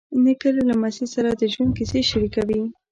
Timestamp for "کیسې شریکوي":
1.77-2.61